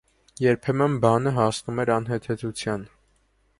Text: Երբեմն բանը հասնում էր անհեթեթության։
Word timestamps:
Երբեմն 0.43 0.95
բանը 1.03 1.35
հասնում 1.35 1.83
էր 1.85 1.93
անհեթեթության։ 1.99 2.89